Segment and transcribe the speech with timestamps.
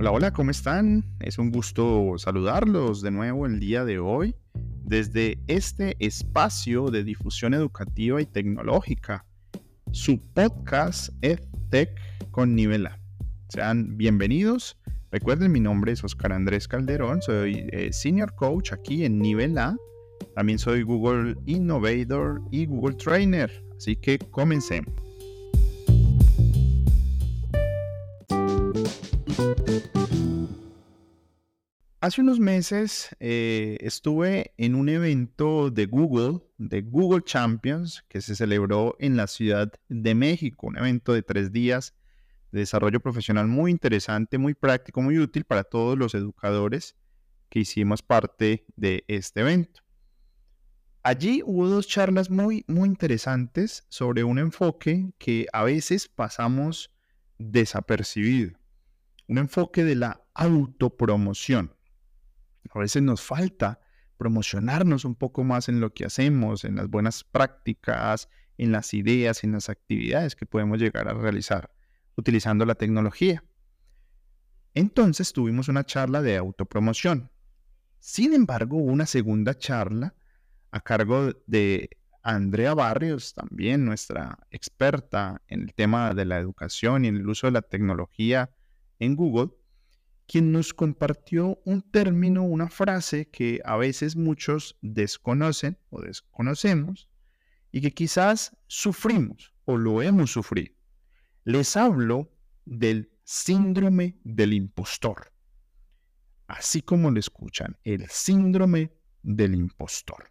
[0.00, 1.04] Hola, hola, ¿cómo están?
[1.20, 4.34] Es un gusto saludarlos de nuevo el día de hoy
[4.82, 9.26] desde este espacio de difusión educativa y tecnológica,
[9.92, 11.90] su podcast EdTech
[12.30, 12.98] con nivel A.
[13.50, 14.78] Sean bienvenidos.
[15.10, 19.76] Recuerden, mi nombre es Oscar Andrés Calderón, soy eh, Senior Coach aquí en nivel A.
[20.34, 23.52] También soy Google Innovator y Google Trainer.
[23.76, 25.09] Así que comencemos.
[32.02, 38.34] Hace unos meses eh, estuve en un evento de Google, de Google Champions, que se
[38.34, 41.94] celebró en la Ciudad de México, un evento de tres días
[42.52, 46.96] de desarrollo profesional muy interesante, muy práctico, muy útil para todos los educadores
[47.50, 49.82] que hicimos parte de este evento.
[51.02, 56.90] Allí hubo dos charlas muy, muy interesantes sobre un enfoque que a veces pasamos
[57.36, 58.58] desapercibido,
[59.28, 61.74] un enfoque de la autopromoción.
[62.68, 63.80] A veces nos falta
[64.16, 69.44] promocionarnos un poco más en lo que hacemos, en las buenas prácticas, en las ideas,
[69.44, 71.72] en las actividades que podemos llegar a realizar
[72.16, 73.42] utilizando la tecnología.
[74.74, 77.30] Entonces tuvimos una charla de autopromoción.
[77.98, 80.14] Sin embargo, una segunda charla
[80.70, 81.90] a cargo de
[82.22, 87.46] Andrea Barrios, también nuestra experta en el tema de la educación y en el uso
[87.46, 88.50] de la tecnología
[88.98, 89.50] en Google,
[90.30, 97.08] quien nos compartió un término, una frase que a veces muchos desconocen o desconocemos
[97.72, 100.72] y que quizás sufrimos o lo hemos sufrido.
[101.42, 102.32] Les hablo
[102.64, 105.32] del síndrome del impostor.
[106.46, 108.92] Así como lo escuchan, el síndrome
[109.24, 110.30] del impostor.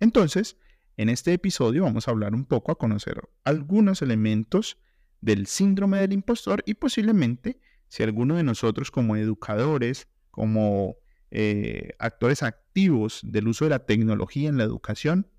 [0.00, 0.56] Entonces,
[0.96, 4.78] en este episodio vamos a hablar un poco a conocer algunos elementos
[5.20, 7.60] del síndrome del impostor y posiblemente
[7.96, 10.96] si alguno de nosotros como educadores, como
[11.30, 15.32] eh, actores activos del uso de la tecnología en la educación,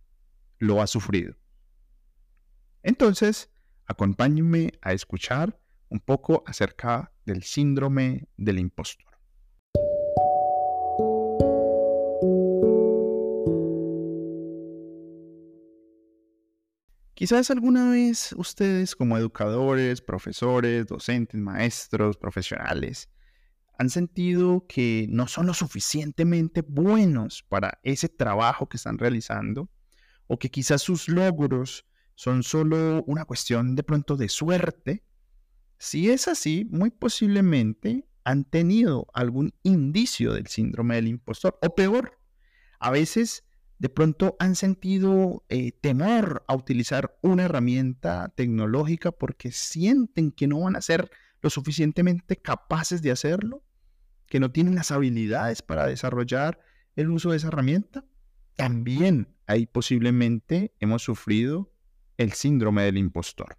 [0.58, 1.38] lo ha sufrido.
[2.82, 3.52] Entonces,
[3.86, 5.60] acompáñenme a escuchar
[5.90, 9.07] un poco acerca del síndrome del impostor.
[17.18, 23.10] Quizás alguna vez ustedes como educadores, profesores, docentes, maestros, profesionales,
[23.80, 29.68] han sentido que no son lo suficientemente buenos para ese trabajo que están realizando
[30.28, 35.04] o que quizás sus logros son solo una cuestión de pronto de suerte.
[35.80, 42.20] Si es así, muy posiblemente han tenido algún indicio del síndrome del impostor o peor,
[42.78, 43.47] a veces
[43.80, 50.62] de pronto han sentido eh, temor a utilizar una herramienta tecnológica porque sienten que no
[50.62, 51.12] van a ser
[51.42, 53.64] lo suficientemente capaces de hacerlo,
[54.26, 56.60] que no tienen las habilidades para desarrollar
[56.96, 58.04] el uso de esa herramienta.
[58.56, 61.72] También ahí posiblemente hemos sufrido
[62.18, 63.58] el síndrome del impostor.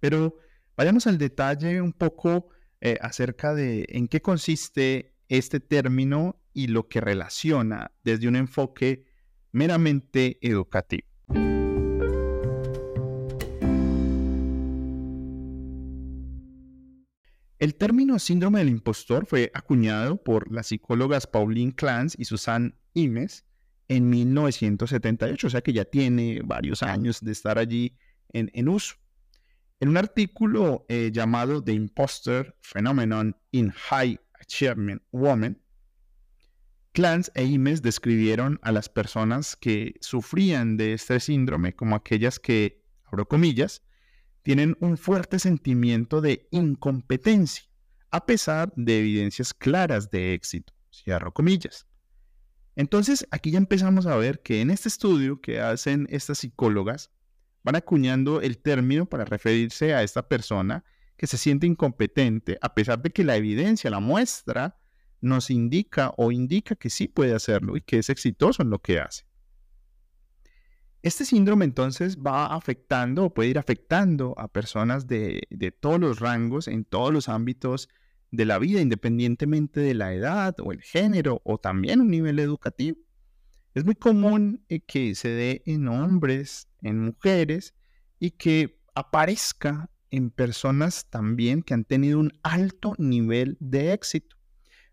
[0.00, 0.34] Pero
[0.78, 2.48] vayamos al detalle un poco
[2.80, 9.04] eh, acerca de en qué consiste este término y lo que relaciona desde un enfoque
[9.52, 11.06] meramente educativo.
[17.58, 23.44] El término síndrome del impostor fue acuñado por las psicólogas Pauline Clance y Susan Imes
[23.88, 27.98] en 1978, o sea que ya tiene varios años de estar allí
[28.32, 28.94] en uso.
[29.80, 35.58] En un artículo eh, llamado The Imposter Phenomenon in High Achievement Women,
[36.92, 42.84] Clance e Imes describieron a las personas que sufrían de este síndrome como aquellas que,
[43.06, 43.82] abro comillas,
[44.42, 47.64] tienen un fuerte sentimiento de incompetencia,
[48.10, 51.86] a pesar de evidencias claras de éxito, cierro comillas.
[52.76, 57.10] Entonces, aquí ya empezamos a ver que en este estudio que hacen estas psicólogas,
[57.62, 60.84] van acuñando el término para referirse a esta persona
[61.16, 64.78] que se siente incompetente, a pesar de que la evidencia, la muestra,
[65.20, 69.00] nos indica o indica que sí puede hacerlo y que es exitoso en lo que
[69.00, 69.24] hace.
[71.02, 76.20] Este síndrome entonces va afectando o puede ir afectando a personas de, de, todos los
[76.20, 77.88] rangos, en todos los ámbitos
[78.30, 82.98] de la vida, independientemente de la edad o el género o también un nivel educativo.
[83.74, 87.74] Es muy común eh, que se dé en hombres, en mujeres
[88.18, 94.36] y que aparezca en personas también que han tenido un alto nivel de éxito.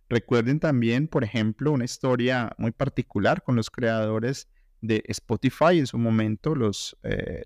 [0.09, 4.47] Recuerden también, por ejemplo, una historia muy particular con los creadores
[4.81, 7.43] de Spotify en su momento, los, eh,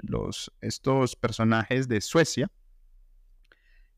[0.60, 2.52] estos personajes de Suecia,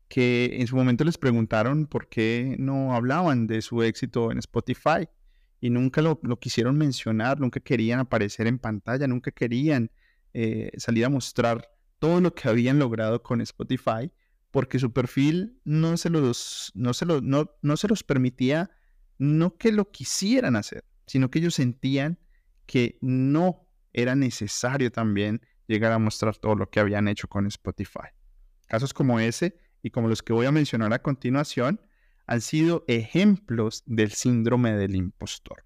[0.08, 5.08] que en su momento les preguntaron por qué no hablaban de su éxito en Spotify
[5.60, 9.90] y nunca lo, quisieron mencionar, nunca querían aparecer en pantalla, nunca querían
[10.32, 11.68] eh, salir a mostrar
[11.98, 14.12] todo lo que habían logrado con Spotify,
[14.50, 18.70] porque su perfil no se los, no se los, no, no se los permitía,
[19.18, 22.18] no que lo quisieran hacer, sino que ellos sentían
[22.66, 28.08] que no era necesario también llegar a mostrar todo lo que habían hecho con Spotify.
[28.66, 31.80] Casos como ese y como los que voy a mencionar a continuación
[32.26, 35.64] han sido ejemplos del síndrome del impostor.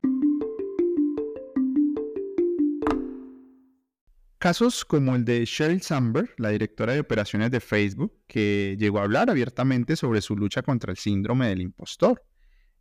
[4.39, 9.03] Casos como el de Sheryl Sandberg, la directora de operaciones de Facebook, que llegó a
[9.03, 12.23] hablar abiertamente sobre su lucha contra el síndrome del impostor.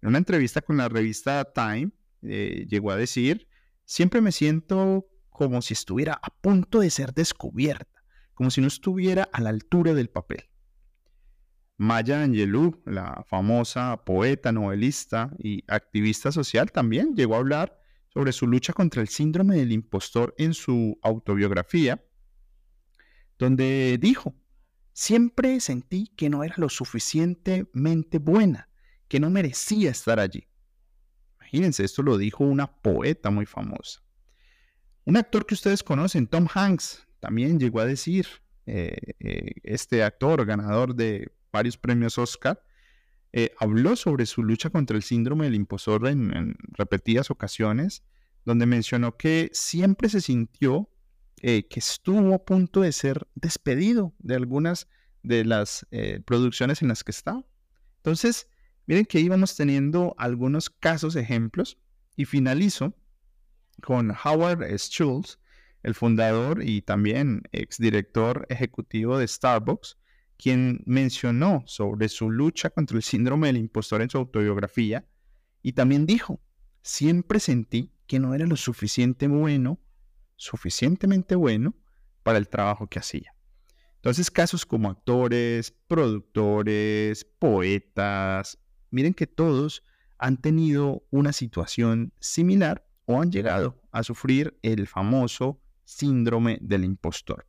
[0.02, 1.90] En una entrevista con la revista Time,
[2.22, 3.48] eh, llegó a decir,
[3.86, 8.04] siempre me siento como si estuviera a punto de ser descubierta,
[8.36, 10.50] como si no estuviera a la altura del papel.
[11.78, 17.80] Maya Angelou, la famosa poeta, novelista y activista social, también llegó a hablar
[18.10, 22.04] sobre su lucha contra el síndrome del impostor en su autobiografía,
[23.38, 24.34] donde dijo,
[24.92, 28.70] siempre sentí que no era lo suficientemente buena,
[29.08, 30.48] que no merecía estar allí.
[31.40, 34.02] Imagínense, esto lo dijo una poeta muy famosa.
[35.06, 38.28] Un actor que ustedes conocen, Tom Hanks, también llegó a decir,
[38.66, 42.64] eh, eh, este actor ganador de varios premios Oscar,
[43.34, 48.04] eh, habló sobre su lucha contra el síndrome del impostor en, repetidas ocasiones,
[48.46, 50.90] donde mencionó que siempre se sintió
[51.42, 54.88] eh, que estuvo a punto de ser despedido de algunas
[55.24, 57.46] de las eh, producciones en las que estaba.
[57.98, 58.48] Entonces,
[58.86, 61.78] miren que íbamos teniendo algunos casos, ejemplos,
[62.16, 62.96] y finalizo
[63.84, 65.38] con Howard Schultz,
[65.84, 69.98] el fundador y también exdirector ejecutivo de Starbucks,
[70.38, 75.06] quien mencionó sobre su lucha contra el síndrome del impostor en su autobiografía
[75.62, 76.40] y también dijo,
[76.82, 79.80] siempre sentí que no era lo suficiente bueno,
[80.36, 81.76] suficientemente bueno
[82.24, 83.34] para el trabajo que hacía.
[83.96, 88.60] Entonces, casos como actores, productores, poetas,
[88.92, 89.84] miren que todos
[90.20, 97.46] han tenido una situación similar o han llegado a sufrir el famoso síndrome del impostor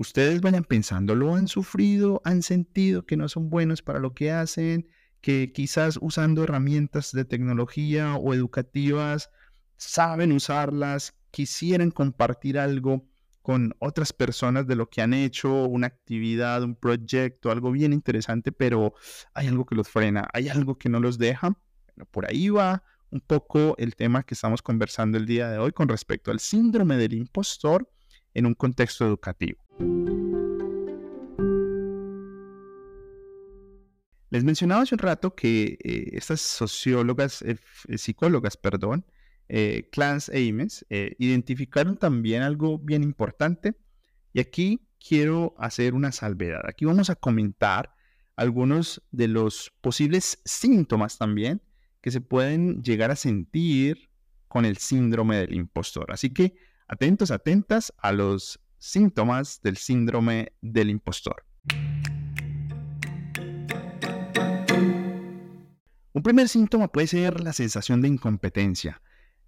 [0.00, 4.30] ustedes vayan pensando, lo han sufrido, han sentido que no son buenos para lo que
[4.30, 4.88] hacen,
[5.20, 9.28] que quizás usando herramientas de tecnología o educativas
[9.76, 13.06] saben usarlas, quisieran compartir algo
[13.42, 18.52] con otras personas de lo que han hecho, una actividad, un proyecto, algo bien interesante,
[18.52, 18.94] pero
[19.34, 21.52] hay algo que los frena, hay algo que no los deja.
[22.10, 25.88] por ahí va un poco el tema que estamos conversando el día de hoy con
[25.88, 27.86] respecto al síndrome del impostor
[28.32, 29.69] en un contexto educativo.
[34.30, 39.04] Les mencionaba hace un rato que eh, estas sociólogas, eh, eh, psicólogas, perdón,
[39.90, 43.74] Clans Ames, identificaron también algo bien importante
[44.32, 46.60] y aquí quiero hacer una salvedad.
[46.68, 47.92] Aquí vamos a comentar
[48.36, 51.62] algunos de los posibles síntomas también
[52.00, 54.08] que se pueden llegar a sentir
[54.46, 56.12] con el síndrome del impostor.
[56.12, 56.54] Así que
[56.86, 61.44] atentos, atentas a los síntomas del síndrome del impostor.
[66.12, 69.00] Un primer síntoma puede ser la sensación de incompetencia.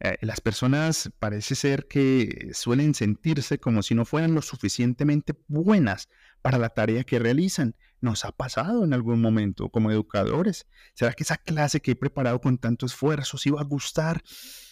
[0.04, 6.08] Eh, las personas parece ser que suelen sentirse como si no fueran lo suficientemente buenas
[6.40, 7.76] para la tarea que realizan.
[8.00, 10.66] ¿Nos ha pasado en algún momento como educadores?
[10.94, 14.22] ¿Será que esa clase que he preparado con tanto esfuerzo sí va a gustar?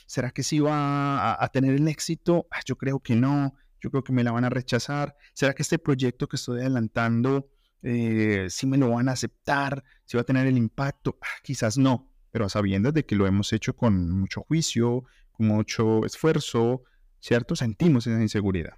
[0.06, 2.48] ¿Será que sí va a, tener el éxito?
[2.50, 5.16] Ah, yo creo que no yo creo que me la van a rechazar.
[5.34, 7.50] ¿Será que este proyecto que estoy adelantando,
[7.82, 9.82] eh, sí me lo van a aceptar?
[10.04, 11.18] ¿Si va a tener el impacto?
[11.22, 15.46] Ah, quizás no, pero a sabiendas de que lo hemos hecho con mucho juicio, con
[15.46, 16.84] mucho esfuerzo,
[17.20, 17.56] ¿cierto?
[17.56, 18.74] Sentimos esa inseguridad.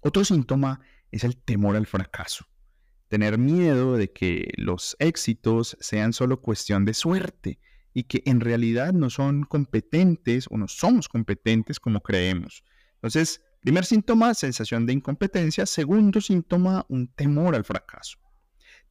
[0.00, 0.80] Otro síntoma
[1.10, 2.46] es el temor al fracaso.
[3.08, 7.58] Tener miedo de que los éxitos sean solo cuestión de suerte
[7.92, 12.64] y que en realidad no son competentes o no somos competentes como creemos.
[12.96, 15.64] Entonces, Primer síntoma, sensación de incompetencia.
[15.64, 18.18] Segundo síntoma, un temor al fracaso.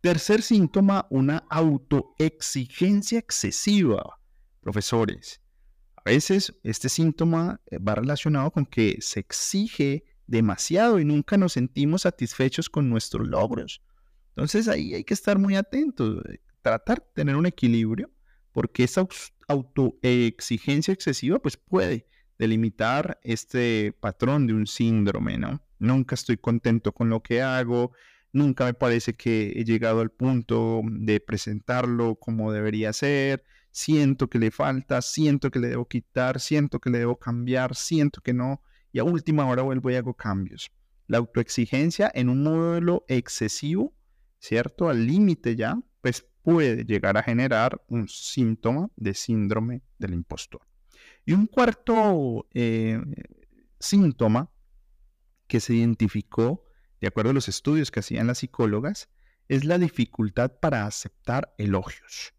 [0.02, 4.20] Tercer síntoma, una autoexigencia excesiva.
[4.62, 5.44] Profesores,
[5.96, 11.54] a veces este síntoma eh, va relacionado con que se exige demasiado y nunca nos
[11.54, 13.84] sentimos satisfechos con nuestros logros.
[14.30, 18.10] Entonces ahí hay que estar muy atentos, eh, tratar de tener un equilibrio,
[18.52, 19.08] porque esa
[19.48, 22.08] autoexigencia excesiva pues puede
[22.44, 25.62] delimitar este patrón de un síndrome, ¿no?
[25.80, 27.94] Nunca estoy contento con lo que hago,
[28.34, 34.40] nunca me parece que he llegado al punto de presentarlo como debería ser, siento que
[34.40, 38.62] le falta, siento que le debo quitar, siento que le debo cambiar, siento que no,
[38.92, 40.70] y a última hora vuelvo y hago cambios.
[41.08, 43.94] La autoexigencia en un modelo excesivo,
[44.40, 44.90] ¿cierto?
[44.90, 50.62] Al límite ya, pues puede llegar a generar un síntoma de síndrome del impostor.
[51.26, 53.00] Y un cuarto eh,
[53.80, 54.52] síntoma
[55.48, 56.66] que se identificó,
[57.00, 59.10] de acuerdo a los estudios que hacían las psicólogas,
[59.48, 62.34] es la dificultad para aceptar elogios.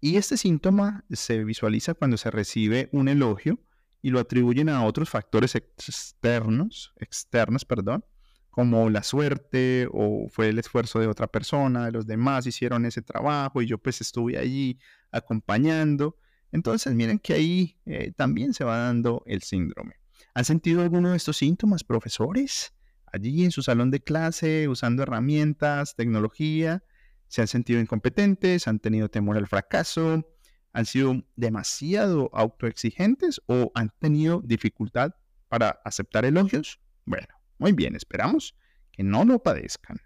[0.00, 3.58] Y este síntoma se visualiza cuando se recibe un elogio
[4.00, 8.04] y lo atribuyen a otros factores externos, externos, perdón,
[8.50, 13.02] como la suerte o fue el esfuerzo de otra persona, de los demás hicieron ese
[13.02, 14.78] trabajo y yo pues estuve allí
[15.10, 16.16] acompañando.
[16.52, 19.94] Entonces miren que ahí eh, también se va dando el síndrome.
[20.34, 22.72] ¿Han sentido alguno de estos síntomas, profesores?
[23.12, 26.84] Allí en su salón de clase, usando herramientas, tecnología,
[27.28, 30.26] se han sentido incompetentes, han tenido temor al fracaso,
[30.72, 35.12] han sido demasiado autoexigentes o han tenido dificultad
[35.48, 36.80] para aceptar elogios.
[37.04, 37.28] Bueno,
[37.58, 38.54] muy bien, esperamos
[38.92, 39.98] que no lo padezcan.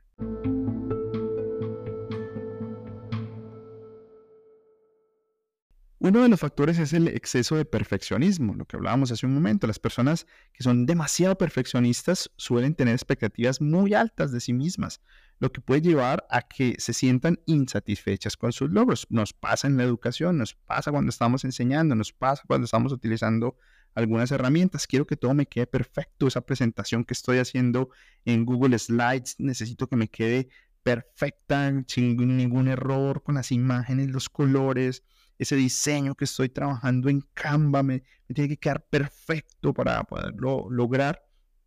[6.05, 9.69] Uno de los factores es el exceso de perfeccionismo, lo que hablábamos hace un momento.
[9.69, 15.01] Las personas que son demasiado perfeccionistas suelen tener expectativas muy altas de sí mismas,
[15.39, 19.07] lo que puede llevar a que se sientan insatisfechas con sus logros.
[19.11, 23.57] Nos pasa en la educación, nos pasa cuando estamos enseñando, nos pasa cuando estamos utilizando
[23.95, 24.89] algunas herramientas.
[24.89, 26.27] Quiero que todo me quede perfecto.
[26.27, 27.91] Esa presentación que estoy haciendo
[28.25, 30.49] en Google Slides, necesito que me quede
[30.83, 35.05] perfecta, sin ningún error, con las imágenes, los colores
[35.43, 41.25] ese diseño que estoy trabajando en Canva me, tiene que quedar perfecto para poderlo lograr,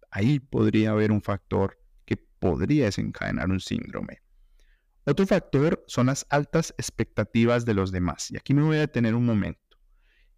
[0.10, 4.22] ahí podría haber un factor que podría desencadenar un síndrome.
[5.06, 8.32] Otro factor son las altas expectativas de los demás.
[8.32, 9.78] Y aquí me voy a detener un momento.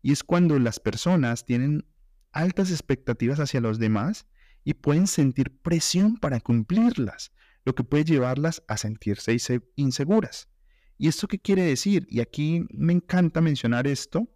[0.01, 1.85] Y es cuando las personas tienen
[2.33, 4.27] altas expectativas hacia los demás
[4.63, 7.31] y pueden sentir presión para cumplirlas,
[7.63, 9.37] lo que puede llevarlas a sentirse
[9.75, 10.49] inseguras.
[10.97, 12.07] ¿Y esto qué quiere decir?
[12.09, 14.27] Y aquí me encanta mencionar esto,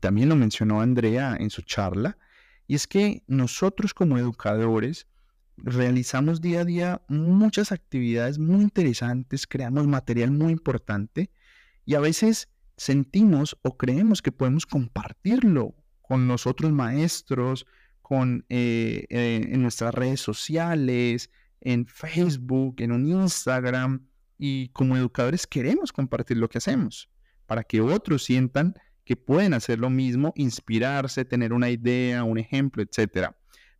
[0.00, 2.18] también lo mencionó Andrea en su charla,
[2.66, 5.06] y es que nosotros como educadores
[5.56, 11.30] realizamos día a día muchas actividades muy interesantes, creamos material muy importante
[11.84, 17.66] y a veces sentimos o creemos que podemos compartirlo con los otros maestros,
[18.02, 21.30] con, eh, eh, en nuestras redes sociales,
[21.60, 24.06] en Facebook, en un Instagram,
[24.38, 27.10] y como educadores queremos compartir lo que hacemos
[27.46, 32.82] para que otros sientan que pueden hacer lo mismo, inspirarse, tener una idea, un ejemplo,
[32.82, 33.30] etc.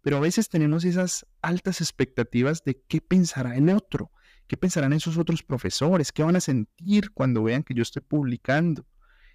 [0.00, 4.10] Pero a veces tenemos esas altas expectativas de qué pensará el otro,
[4.46, 8.86] qué pensarán esos otros profesores, qué van a sentir cuando vean que yo estoy publicando.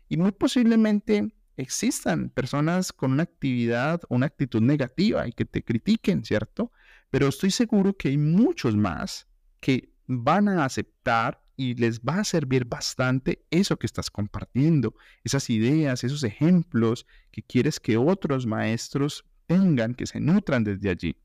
[0.10, 5.64] Y muy posiblemente existan personas con una actividad o una actitud negativa y que te
[5.64, 6.72] critiquen, ¿cierto?
[7.12, 9.28] Pero estoy seguro que hay muchos más
[9.60, 15.50] que van a aceptar y les va a servir bastante eso que estás compartiendo, esas
[15.50, 21.16] ideas, esos ejemplos que quieres que otros maestros tengan, que se nutran desde allí.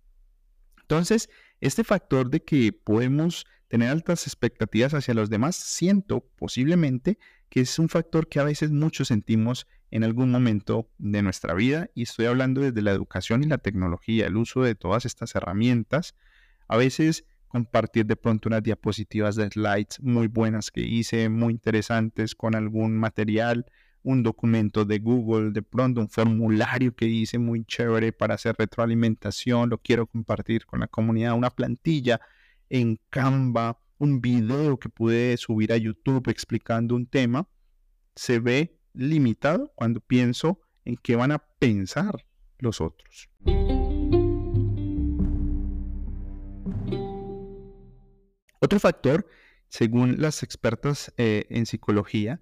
[0.82, 1.28] Entonces,
[1.60, 7.18] este factor de que podemos tener altas expectativas hacia los demás, siento posiblemente
[7.50, 11.90] que es un factor que a veces muchos sentimos en algún momento de nuestra vida
[11.94, 16.14] y estoy hablando desde la educación y la tecnología, el uso de todas estas herramientas.
[16.68, 22.34] A veces compartir de pronto unas diapositivas de slides muy buenas que hice, muy interesantes
[22.34, 23.66] con algún material,
[24.02, 29.70] un documento de Google, de pronto un formulario que hice muy chévere para hacer retroalimentación,
[29.70, 32.20] lo quiero compartir con la comunidad, una plantilla
[32.70, 37.48] en Canva, un video que pude subir a YouTube explicando un tema,
[38.14, 42.24] se ve limitado cuando pienso en qué van a pensar
[42.58, 43.28] los otros.
[48.60, 49.26] Otro factor,
[49.68, 52.40] según las expertas eh, en psicología,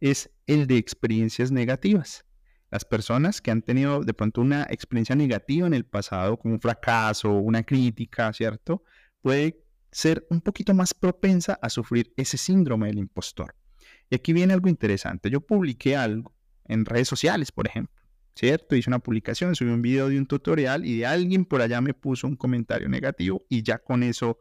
[0.00, 2.24] es el de experiencias negativas.
[2.70, 6.60] Las personas que han tenido de pronto una experiencia negativa en el pasado, como un
[6.60, 8.82] fracaso, una crítica, ¿cierto?
[9.22, 13.54] Puede ser un poquito más propensa a sufrir ese síndrome del impostor.
[14.10, 15.30] Y aquí viene algo interesante.
[15.30, 16.34] Yo publiqué algo
[16.64, 18.02] en redes sociales, por ejemplo,
[18.34, 18.76] ¿cierto?
[18.76, 21.94] Hice una publicación, subí un video de un tutorial y de alguien por allá me
[21.94, 24.38] puso un comentario negativo y ya con eso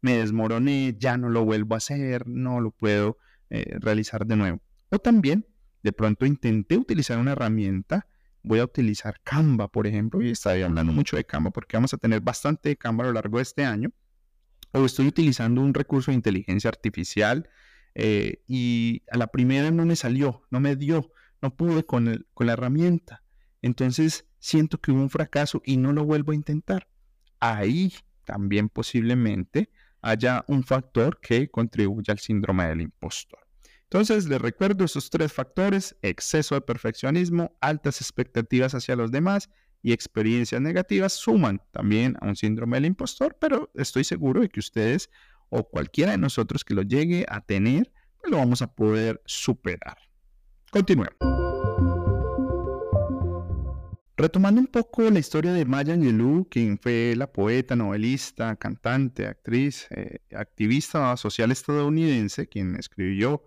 [0.00, 3.18] me desmoroné, ya no lo vuelvo a hacer, no lo puedo
[3.50, 4.60] eh, realizar de nuevo.
[4.90, 5.46] O también,
[5.82, 8.06] de pronto intenté utilizar una herramienta
[8.42, 11.98] voy a utilizar Canva, por ejemplo, y estoy hablando mucho de Canva porque vamos a
[11.98, 13.90] tener bastante de Canva a lo largo de este año,
[14.72, 17.48] o estoy utilizando un recurso de inteligencia artificial
[17.94, 22.46] eh, y a la primera no me salió, no me dio, no pude con, con
[22.46, 23.22] la herramienta.
[23.62, 26.88] Entonces siento que hubo un fracaso y no lo vuelvo a intentar.
[27.40, 27.92] Ahí
[28.24, 29.70] también posiblemente
[30.08, 33.40] haya un factor que contribuya al síndrome del impostor.
[33.84, 39.48] Entonces, les recuerdo esos tres factores, exceso de perfeccionismo, altas expectativas hacia los demás
[39.82, 44.60] y experiencias negativas suman también a un síndrome del impostor, pero estoy seguro de que
[44.60, 45.08] ustedes
[45.48, 49.96] o cualquiera de nosotros que lo llegue a tener, pues lo vamos a poder superar.
[50.70, 51.37] Continuemos.
[54.18, 59.86] Retomando un poco la historia de Maya Angelou, quien fue la poeta, novelista, cantante, actriz,
[59.90, 63.44] eh, activista social estadounidense, quien escribió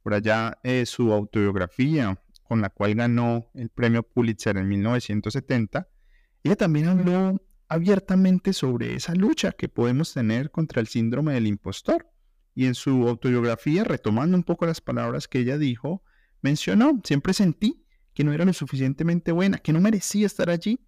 [0.00, 5.88] por allá eh, su autobiografía, con la cual ganó el premio Pulitzer en 1970,
[6.44, 12.08] ella también habló abiertamente sobre esa lucha que podemos tener contra el síndrome del impostor.
[12.54, 16.04] Y en su autobiografía, retomando un poco las palabras que ella dijo,
[16.42, 17.81] mencionó, siempre sentí
[18.14, 20.80] que no era lo suficientemente buena, que no merecía estar allí.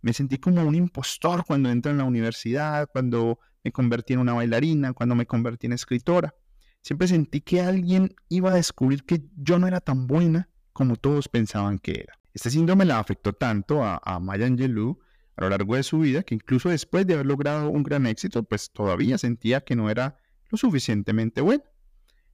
[0.00, 4.32] Me sentí como un impostor cuando entré en la universidad, cuando me convertí en una
[4.32, 6.34] bailarina, cuando me convertí en escritora.
[6.82, 11.28] Siempre sentí que alguien iba a descubrir que yo no era tan buena como todos
[11.28, 12.18] pensaban que era.
[12.34, 14.98] Este síndrome la afectó tanto a, a Maya Angelou
[15.36, 18.42] a lo largo de su vida que incluso después de haber logrado un gran éxito,
[18.42, 20.16] pues todavía sentía que no era
[20.50, 21.64] lo suficientemente buena.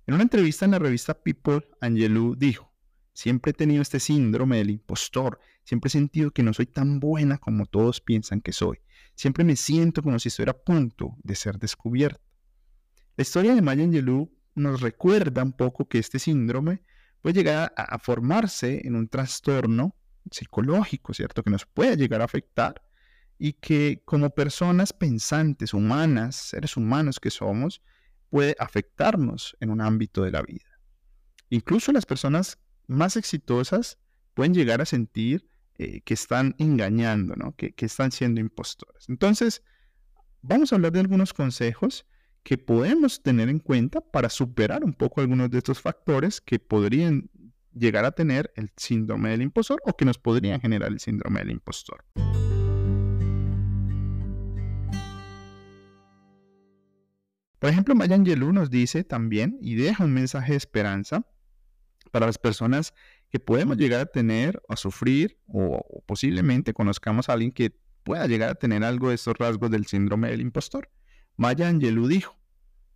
[0.07, 2.68] En una entrevista en la revista People, Angelou dijo,
[3.19, 5.41] Siempre he tenido este síndrome del impostor.
[5.65, 8.79] Siempre he sentido que no soy tan buena como todos piensan que soy.
[9.17, 12.23] Siempre me siento como si estuviera a punto de ser descubierta.
[13.17, 16.85] La historia de Maya Angelou nos recuerda un poco que este síndrome
[17.21, 19.97] puede llegar a, a, formarse en un trastorno
[20.31, 21.43] psicológico, ¿cierto?
[21.43, 22.81] Que nos puede llegar a afectar
[23.37, 27.83] y que como personas pensantes, humanas, seres humanos que somos,
[28.31, 30.79] puede afectarnos en un ámbito de la vida.
[31.51, 33.99] Incluso las personas más exitosas
[34.35, 37.55] pueden llegar a sentir eh, que están engañando, ¿no?
[37.55, 39.09] que, están siendo impostores.
[39.09, 39.63] Entonces,
[40.43, 42.07] vamos a hablar de algunos consejos
[42.43, 47.31] que podemos tener en cuenta para superar un poco algunos de estos factores que podrían
[47.75, 51.51] llegar a tener el síndrome del impostor o que nos podrían generar el síndrome del
[51.51, 52.05] impostor.
[57.59, 61.27] Por ejemplo, Maya Angelou nos dice también y deja un mensaje de esperanza
[62.09, 62.95] para las personas
[63.31, 68.27] que podemos llegar a tener o a sufrir o, posiblemente conozcamos a alguien que pueda
[68.27, 70.91] llegar a tener algo de estos rasgos del síndrome del impostor.
[71.37, 72.39] Maya Angelou dijo,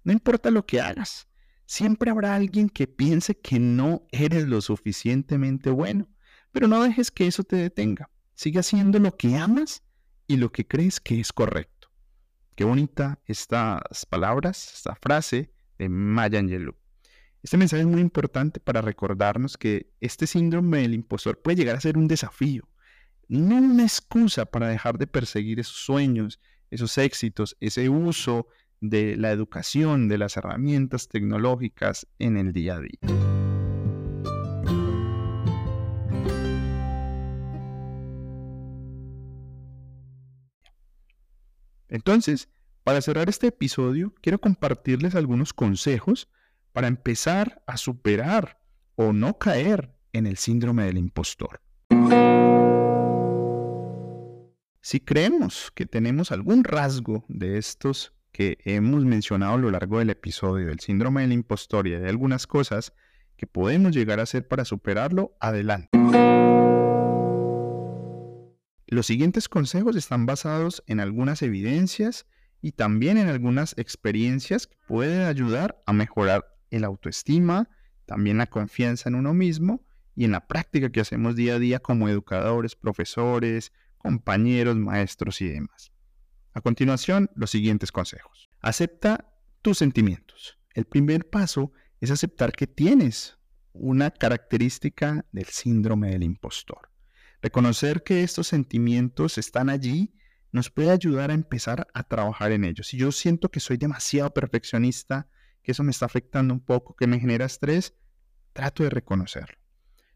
[0.05, 1.29] no importa lo que hagas,
[1.67, 6.09] siempre habrá alguien que piense que no eres lo suficientemente bueno,
[6.51, 8.11] pero no dejes que eso te detenga.
[8.35, 9.83] Sigue haciendo lo que amas
[10.27, 11.91] y lo que crees que es correcto.
[12.55, 16.82] Qué bonita estas palabras, esta frase de Maya Angelou.
[17.43, 21.81] Este mensaje es muy importante para recordarnos que este síndrome del impostor puede llegar a
[21.81, 22.69] ser un desafío,
[23.27, 28.47] no una excusa para dejar de perseguir esos sueños, esos éxitos, ese uso
[28.81, 33.01] de la educación, de las herramientas tecnológicas en el día a día.
[41.89, 42.49] Entonces,
[42.85, 46.29] para cerrar este episodio, quiero compartirles algunos consejos
[46.73, 48.59] para empezar a superar
[48.95, 51.61] o no caer en el síndrome del impostor.
[54.81, 60.11] Si creemos que tenemos algún rasgo de estos que hemos mencionado a lo largo del
[60.11, 62.93] episodio del síndrome del impostor y de algunas cosas
[63.37, 65.91] que podemos llegar a hacer para superarlo, adelante.
[68.87, 72.27] Los siguientes consejos están basados en algunas evidencias
[72.61, 77.69] y también en algunas experiencias que pueden ayudar a mejorar el autoestima,
[78.07, 81.79] también la confianza en uno mismo y en la práctica que hacemos día a día
[81.79, 85.93] como educadores, profesores, compañeros, maestros y demás.
[86.55, 88.51] A continuación, los siguientes consejos.
[88.61, 89.33] Acepta
[89.63, 90.59] tus sentimientos.
[90.75, 93.39] El primer paso es aceptar que tienes
[93.73, 96.91] una característica del síndrome del impostor.
[97.41, 100.15] Reconocer que estos sentimientos están allí
[100.53, 102.89] nos puede ayudar a empezar a trabajar en ellos.
[102.89, 105.29] Si yo siento que soy demasiado perfeccionista,
[105.63, 107.95] que eso me está afectando un poco, que me genera estrés,
[108.53, 109.59] trato de reconocerlo.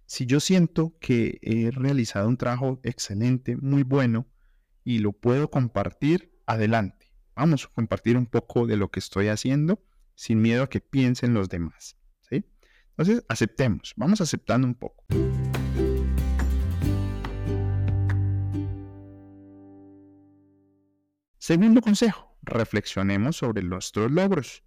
[0.06, 4.26] Si yo siento que he realizado un trabajo excelente, muy bueno,
[4.84, 7.12] y lo puedo compartir, adelante.
[7.34, 9.82] Vamos a compartir un poco de lo que estoy haciendo
[10.14, 11.96] sin miedo a que piensen los demás.
[12.28, 12.44] ¿sí?
[12.90, 15.04] Entonces, aceptemos, vamos aceptando un poco.
[21.38, 24.64] Segundo consejo, reflexionemos sobre nuestros logros.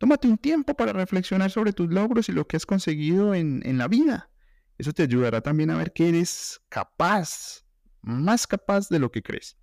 [0.00, 3.76] Tómate un tiempo para reflexionar sobre tus logros y lo que has conseguido en, en
[3.76, 4.30] la vida.
[4.78, 7.66] Eso te ayudará también a ver que eres capaz,
[8.00, 9.58] más capaz de lo que crees.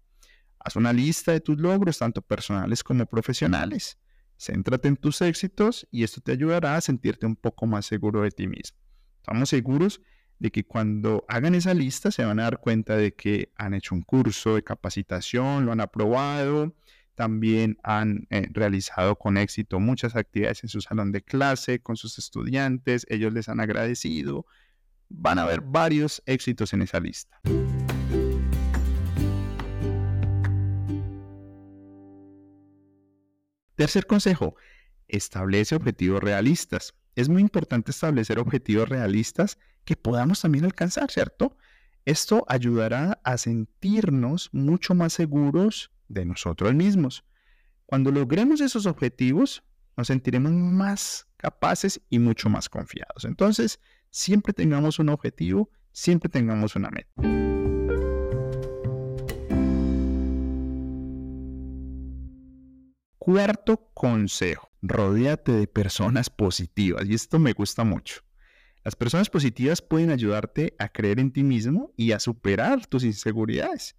[0.60, 3.97] Haz una lista de tus logros, tanto personales como profesionales.
[4.38, 8.30] Céntrate en tus éxitos y esto te ayudará a sentirte un poco más seguro de
[8.30, 8.78] ti mismo.
[9.21, 10.02] Estamos seguros
[10.38, 13.95] de que cuando hagan esa lista se van a dar cuenta de que han hecho
[13.95, 16.76] un curso de capacitación, lo han aprobado,
[17.17, 22.19] también han eh, realizado con éxito muchas actividades en su salón de clase, con sus
[22.19, 24.45] estudiantes, ellos les han agradecido.
[25.10, 27.41] Van a haber varios éxitos en esa lista.
[33.75, 34.56] Tercer consejo,
[35.08, 36.93] establece objetivos realistas.
[37.15, 41.58] Es muy importante establecer objetivos realistas que podamos también alcanzar, ¿cierto?
[42.06, 47.24] Esto ayudará a sentirnos mucho más seguros de nosotros mismos.
[47.86, 49.63] Cuando logremos esos objetivos,
[49.96, 53.26] nos sentiremos más capaces y mucho más confiados.
[53.26, 57.12] Entonces, siempre tengamos un objetivo, siempre tengamos una meta.
[63.17, 68.22] Cuarto consejo, rodéate de personas positivas y esto me gusta mucho.
[68.86, 73.98] Las personas positivas pueden ayudarte a creer en ti mismo y a superar tus inseguridades.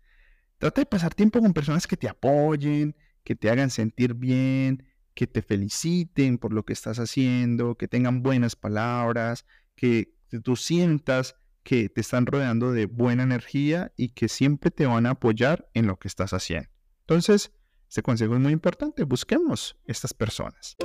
[0.59, 5.29] Trata de pasar tiempo con personas que te apoyen, que te hagan sentir bien, que
[5.29, 11.89] te feliciten por lo que estás haciendo, que tengan buenas palabras, que tú sientas que
[11.89, 15.97] te están rodeando de buena energía y que siempre te van a apoyar en lo
[15.99, 16.69] que estás haciendo.
[17.01, 17.53] Entonces,
[17.89, 19.05] este consejo es muy importante.
[19.05, 20.77] Busquemos estas personas.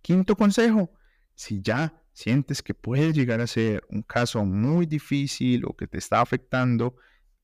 [0.00, 0.92] Quinto consejo,
[1.34, 5.98] si ya sientes que puede llegar a ser un caso muy difícil o que te
[5.98, 6.96] está afectando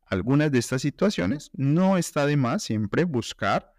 [0.07, 3.73] algunas de estas situaciones, no está de más siempre buscar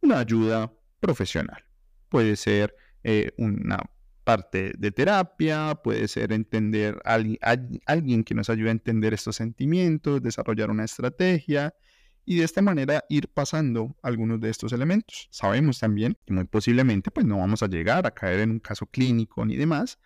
[0.00, 1.64] una ayuda profesional.
[2.08, 3.90] Puede ser eh, una
[4.22, 7.18] parte de terapia, puede ser entender a
[7.86, 11.74] alguien que nos ayude a entender estos sentimientos, desarrollar una estrategia
[12.24, 15.26] y de esta manera ir pasando algunos de estos elementos.
[15.32, 18.86] Sabemos también que muy posiblemente pues no vamos a llegar a caer en un caso
[18.86, 19.98] clínico ni demás,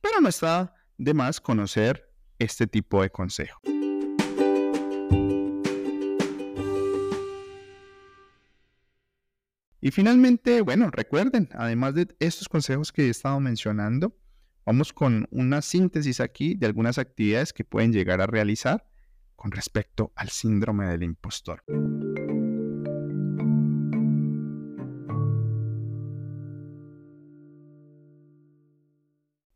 [0.00, 3.60] pero no está de más conocer este tipo de consejo.
[9.80, 14.16] Y finalmente, bueno, recuerden, además de estos consejos que he estado mencionando,
[14.66, 18.88] vamos con una síntesis aquí de algunas actividades que pueden llegar a realizar
[19.36, 21.62] con respecto al síndrome del impostor.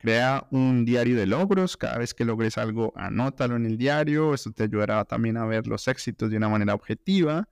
[0.03, 1.77] Crea un diario de logros.
[1.77, 4.35] Cada vez que logres algo, anótalo en el diario.
[4.35, 7.49] Esto te ayudará también a ver los éxitos de una manera objetiva.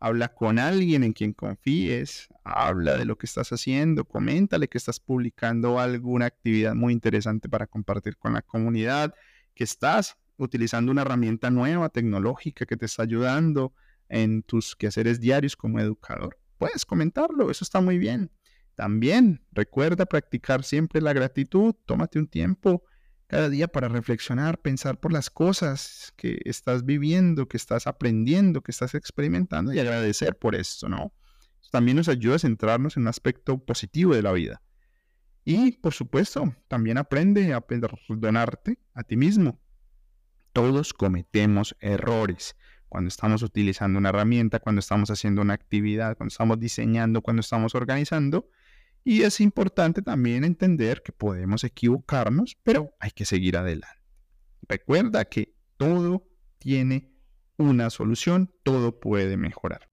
[0.00, 2.26] Habla con alguien en quien confíes.
[2.42, 4.04] Habla de lo que estás haciendo.
[4.04, 9.14] Coméntale que estás publicando alguna actividad muy interesante para compartir con la comunidad.
[9.54, 13.72] Que estás utilizando una herramienta nueva, tecnológica, que te está ayudando
[14.08, 16.40] en tus quehaceres diarios como educador.
[16.58, 18.32] Puedes comentarlo, eso está muy bien.
[18.74, 22.84] También recuerda practicar siempre la gratitud, tómate un tiempo
[23.26, 28.72] cada día para reflexionar, pensar por las cosas que estás viviendo, que estás aprendiendo, que
[28.72, 31.12] estás experimentando y agradecer por esto, ¿no?
[31.70, 34.62] También nos ayuda a centrarnos en un aspecto positivo de la vida.
[35.44, 39.60] Y, por supuesto, también aprende a perdonarte a ti mismo,
[40.52, 42.54] todos cometemos errores
[42.88, 47.74] cuando estamos utilizando una herramienta, cuando estamos haciendo una actividad, cuando estamos diseñando, cuando estamos
[47.74, 48.48] organizando.
[49.06, 54.00] Y es importante también entender que podemos equivocarnos, pero hay que seguir adelante.
[54.66, 56.26] Recuerda que todo
[56.58, 57.12] tiene
[57.58, 59.86] una solución, todo puede mejorar.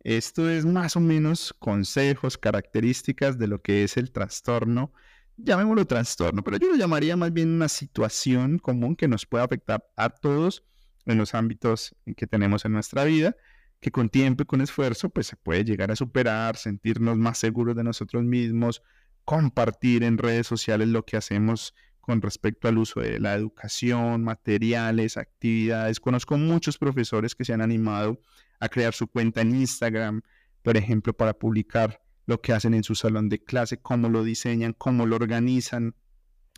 [0.00, 4.92] Esto es más o menos consejos, características de lo que es el trastorno.
[5.36, 9.88] Llamémoslo trastorno, pero yo lo llamaría más bien una situación común que nos puede afectar
[9.96, 10.64] a todos
[11.06, 13.36] en los ámbitos que tenemos en nuestra vida,
[13.80, 17.76] que con tiempo y con esfuerzo pues se puede llegar a superar, sentirnos más seguros
[17.76, 18.82] de nosotros mismos,
[19.24, 25.16] compartir en redes sociales lo que hacemos con respecto al uso de la educación, materiales,
[25.16, 26.00] actividades.
[26.00, 28.20] Conozco muchos profesores que se han animado
[28.60, 30.20] a crear su cuenta en Instagram,
[30.62, 34.74] por ejemplo, para publicar lo que hacen en su salón de clase, cómo lo diseñan,
[34.74, 35.94] cómo lo organizan,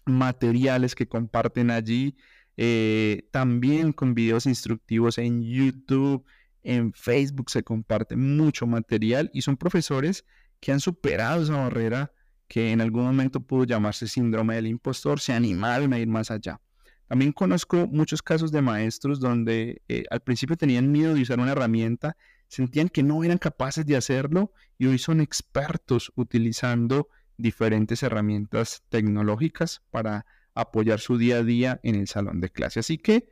[0.04, 2.16] materiales que comparten allí,
[2.56, 6.24] eh, también con videos instructivos en YouTube,
[6.62, 10.24] en Facebook se comparte mucho material y son profesores
[10.60, 12.12] que han superado esa barrera
[12.48, 16.60] que en algún momento pudo llamarse síndrome del impostor, se animaron a ir más allá.
[17.08, 21.52] También conozco muchos casos de maestros donde eh, al principio tenían miedo de usar una
[21.52, 22.16] herramienta,
[22.48, 29.82] sentían que no eran capaces de hacerlo y hoy son expertos utilizando diferentes herramientas tecnológicas
[29.90, 32.80] para apoyar su día a día en el salón de clase.
[32.80, 33.28] Así que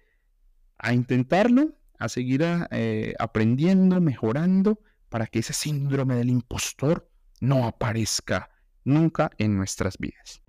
[0.79, 7.09] a intentarlo, a seguir eh, aprendiendo, mejorando, para que ese síndrome del impostor
[7.41, 8.51] no aparezca
[8.85, 10.43] nunca en nuestras vidas.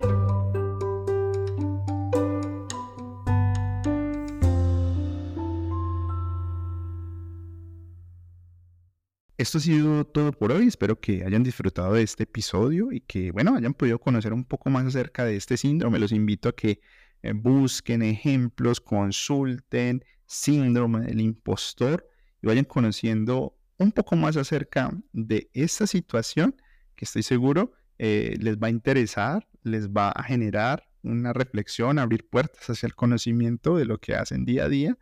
[9.37, 10.67] Esto ha sido todo por hoy.
[10.67, 14.69] Espero que hayan disfrutado de este episodio y que, bueno, hayan podido conocer un poco
[14.69, 15.99] más acerca de este síndrome.
[15.99, 16.79] Los invito a que
[17.21, 22.07] eh, busquen ejemplos, consulten síndrome del impostor
[22.41, 26.55] y vayan conociendo un poco más acerca de esta situación
[26.95, 32.29] que estoy seguro eh, les va a interesar, les va a generar una reflexión, abrir
[32.29, 34.97] puertas hacia el conocimiento de lo que hacen día a día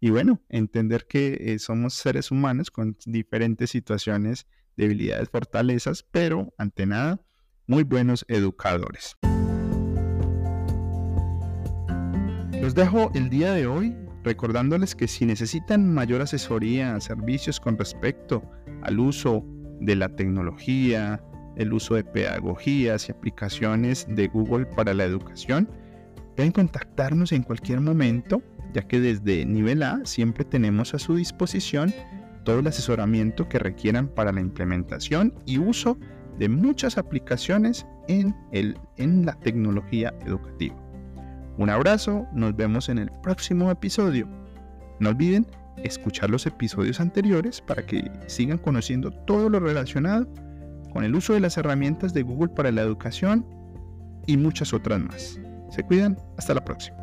[0.00, 6.86] y bueno, entender que eh, somos seres humanos con diferentes situaciones, debilidades, fortalezas, pero ante
[6.86, 7.20] nada,
[7.66, 9.16] muy buenos educadores.
[12.62, 18.42] Los dejo el día de hoy recordándoles que si necesitan mayor asesoría, servicios con respecto
[18.82, 19.44] al uso
[19.80, 21.22] de la tecnología,
[21.56, 25.68] el uso de pedagogías y aplicaciones de Google para la educación,
[26.36, 31.92] pueden contactarnos en cualquier momento ya que desde nivel A siempre tenemos a su disposición
[32.44, 35.98] todo el asesoramiento que requieran para la implementación y uso
[36.38, 40.76] de muchas aplicaciones en, el, en la tecnología educativa.
[41.58, 44.26] Un abrazo, nos vemos en el próximo episodio.
[44.98, 45.46] No olviden
[45.84, 50.26] escuchar los episodios anteriores para que sigan conociendo todo lo relacionado
[50.92, 53.46] con el uso de las herramientas de Google para la educación
[54.26, 55.40] y muchas otras más.
[55.70, 56.96] Se cuidan, hasta la próxima.